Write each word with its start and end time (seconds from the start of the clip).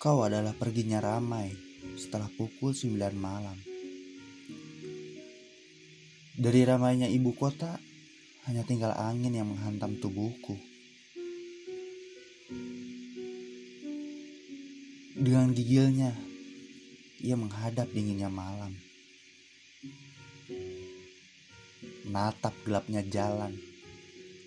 Kau 0.00 0.24
adalah 0.24 0.56
perginya 0.56 0.96
ramai 0.96 1.52
setelah 2.00 2.24
pukul 2.32 2.72
9 2.72 2.96
malam. 3.20 3.52
Dari 6.40 6.64
ramainya 6.64 7.04
ibu 7.04 7.36
kota, 7.36 7.76
hanya 8.48 8.64
tinggal 8.64 8.96
angin 8.96 9.36
yang 9.36 9.52
menghantam 9.52 10.00
tubuhku. 10.00 10.56
Dengan 15.20 15.52
gigilnya, 15.52 16.16
ia 17.20 17.36
menghadap 17.36 17.92
dinginnya 17.92 18.32
malam. 18.32 18.72
Menatap 22.08 22.56
gelapnya 22.64 23.04
jalan 23.04 23.52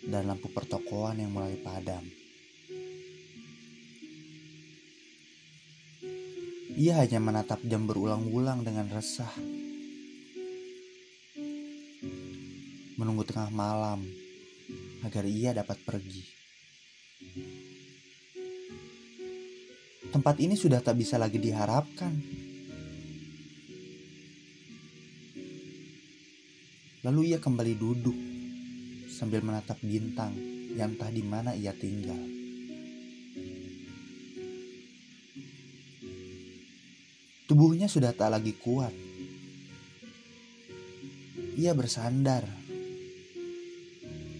dan 0.02 0.25
lampu 0.25 0.49
pertokoan 0.49 1.22
yang 1.22 1.30
mulai 1.30 1.53
padam. 1.61 2.02
Ia 6.73 7.05
hanya 7.05 7.22
menatap 7.22 7.62
jam 7.70 7.86
berulang-ulang 7.86 8.66
dengan 8.66 8.90
resah. 8.90 9.30
Menunggu 12.98 13.22
tengah 13.30 13.54
malam 13.54 14.02
agar 15.06 15.22
ia 15.30 15.53
dapat 15.53 15.78
pergi. 15.86 16.25
Tempat 20.09 20.36
ini 20.42 20.58
sudah 20.58 20.81
tak 20.81 20.97
bisa 20.97 21.22
lagi 21.22 21.38
diharapkan. 21.38 22.14
Lalu 27.06 27.34
ia 27.34 27.38
kembali 27.38 27.73
duduk 27.78 28.17
sambil 29.14 29.45
menatap 29.45 29.78
bintang 29.86 30.34
yang 30.73 30.97
entah 30.97 31.14
di 31.14 31.22
mana 31.22 31.53
ia 31.53 31.69
tinggal. 31.78 32.42
Tubuhnya 37.54 37.86
sudah 37.86 38.18
tak 38.18 38.34
lagi 38.34 38.58
kuat. 38.58 38.90
Ia 41.54 41.70
bersandar 41.78 42.42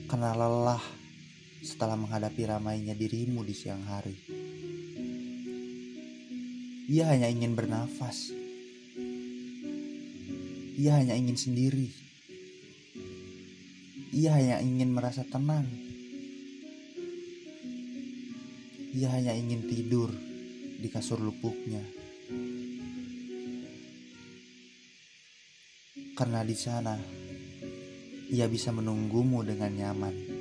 karena 0.10 0.34
lelah 0.34 0.82
setelah 1.62 1.94
menghadapi 1.94 2.42
ramainya 2.50 2.98
dirimu 2.98 3.46
di 3.46 3.54
siang 3.54 3.86
hari. 3.86 4.18
Ia 6.90 7.14
hanya 7.14 7.30
ingin 7.30 7.54
bernafas. 7.54 8.34
Ia 10.82 10.98
hanya 10.98 11.14
ingin 11.14 11.38
sendiri. 11.38 11.94
Ia 14.10 14.42
hanya 14.42 14.58
ingin 14.58 14.90
merasa 14.90 15.22
tenang. 15.22 15.70
Ia 18.98 19.06
hanya 19.14 19.38
ingin 19.38 19.70
tidur 19.70 20.10
di 20.82 20.90
kasur 20.90 21.22
lupuknya. 21.22 22.02
Karena 26.14 26.46
di 26.46 26.54
sana 26.54 26.94
ia 28.30 28.46
bisa 28.50 28.74
menunggumu 28.74 29.42
dengan 29.46 29.74
nyaman. 29.74 30.33